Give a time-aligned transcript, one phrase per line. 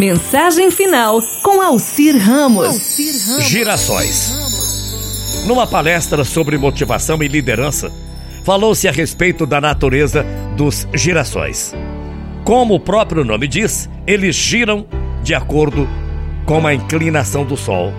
[0.00, 2.96] Mensagem final com Alcir Ramos.
[3.40, 4.32] Girassóis.
[5.46, 7.92] Numa palestra sobre motivação e liderança,
[8.42, 10.24] falou-se a respeito da natureza
[10.56, 11.74] dos girassóis.
[12.44, 14.86] Como o próprio nome diz, eles giram
[15.22, 15.86] de acordo
[16.46, 17.92] com a inclinação do Sol.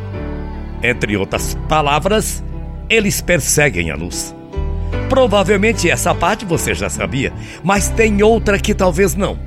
[0.81, 2.43] Entre outras palavras,
[2.89, 4.35] eles perseguem a luz.
[5.07, 7.31] Provavelmente essa parte você já sabia,
[7.63, 9.37] mas tem outra que talvez não.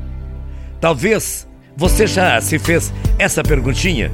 [0.81, 1.44] Talvez
[1.77, 4.11] você já se fez essa perguntinha?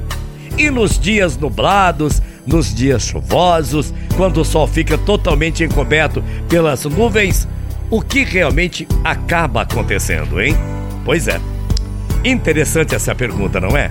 [0.56, 7.46] E nos dias nublados, nos dias chuvosos, quando o sol fica totalmente encoberto pelas nuvens,
[7.90, 10.56] o que realmente acaba acontecendo, hein?
[11.04, 11.40] Pois é.
[12.24, 13.90] Interessante essa pergunta, não é?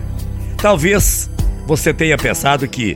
[0.57, 1.29] Talvez
[1.65, 2.95] você tenha pensado que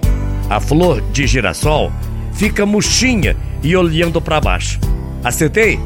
[0.50, 1.92] a flor de girassol
[2.34, 4.80] fica murchinha e olhando para baixo.
[5.24, 5.80] Acertei?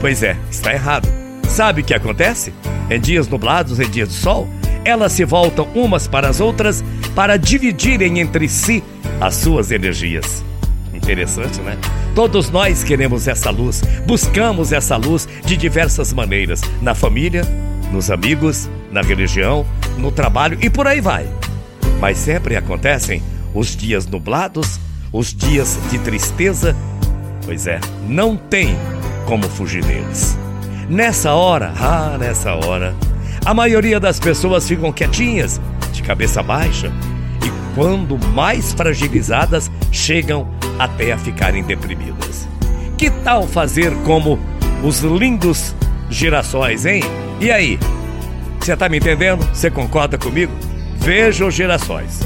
[0.00, 1.08] Pois é, está errado.
[1.48, 2.52] Sabe o que acontece?
[2.90, 4.48] Em dias nublados, em dias de sol,
[4.84, 6.84] elas se voltam umas para as outras
[7.14, 8.82] para dividirem entre si
[9.20, 10.44] as suas energias.
[10.92, 11.76] Interessante, né?
[12.14, 17.42] Todos nós queremos essa luz, buscamos essa luz de diversas maneiras, na família,
[17.92, 19.66] nos amigos, na religião,
[19.98, 21.26] no trabalho e por aí vai.
[22.00, 23.22] Mas sempre acontecem
[23.54, 24.78] os dias nublados,
[25.12, 26.76] os dias de tristeza.
[27.44, 28.76] Pois é, não tem
[29.26, 30.38] como fugir deles.
[30.88, 32.94] Nessa hora, ah, nessa hora,
[33.44, 35.60] a maioria das pessoas ficam quietinhas,
[35.92, 36.92] de cabeça baixa,
[37.44, 40.46] e quando mais fragilizadas, chegam
[40.78, 42.46] até a ficarem deprimidas.
[42.98, 44.38] Que tal fazer como
[44.82, 45.74] os lindos
[46.10, 47.02] girassóis, hein?
[47.40, 47.78] E aí?
[48.60, 49.46] Você tá me entendendo?
[49.52, 50.52] Você concorda comigo?
[50.96, 52.20] Veja os girassóis.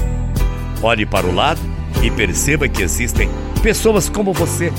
[0.81, 1.59] Olhe para o lado
[2.01, 3.29] e perceba que existem
[3.61, 4.71] pessoas como você,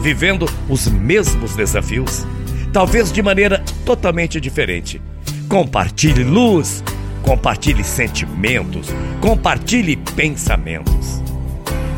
[0.00, 2.26] vivendo os mesmos desafios,
[2.72, 5.00] talvez de maneira totalmente diferente.
[5.48, 6.82] Compartilhe luz,
[7.22, 8.88] compartilhe sentimentos,
[9.20, 11.20] compartilhe pensamentos.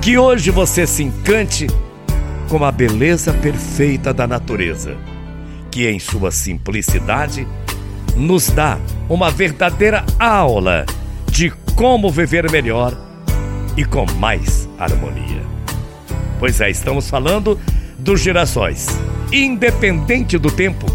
[0.00, 1.66] Que hoje você se encante
[2.48, 4.96] com a beleza perfeita da natureza,
[5.70, 7.46] que em sua simplicidade
[8.16, 10.84] nos dá uma verdadeira aula
[11.30, 12.96] de como viver melhor
[13.76, 15.42] e com mais harmonia.
[16.38, 17.58] Pois é, estamos falando
[18.02, 18.86] dos girassóis.
[19.32, 20.86] Independente do tempo,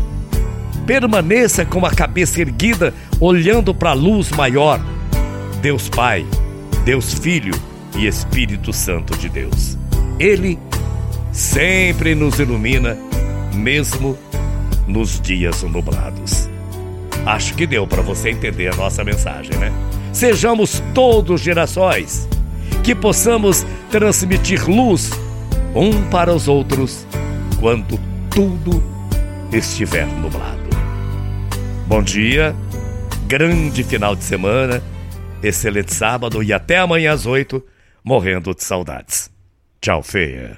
[0.86, 4.80] permaneça com a cabeça erguida, olhando para a luz maior.
[5.62, 6.26] Deus Pai,
[6.86, 7.56] Deus Filho
[7.96, 9.78] e Espírito Santo de Deus.
[10.20, 10.60] Ele
[11.32, 12.98] sempre nos ilumina,
[13.54, 14.18] mesmo
[14.88, 16.50] nos dias nublados.
[17.26, 19.72] Acho que deu para você entender a nossa mensagem, né?
[20.14, 22.28] Sejamos todos girassóis
[22.84, 25.12] que possamos transmitir luz
[25.78, 27.06] um para os outros
[27.60, 28.00] quando
[28.32, 28.84] tudo
[29.54, 30.58] estiver nublado.
[31.86, 32.56] Bom dia,
[33.28, 34.82] grande final de semana,
[35.44, 37.64] excelente sábado e até amanhã às oito,
[38.04, 39.30] morrendo de saudades.
[39.80, 40.58] Tchau, feia.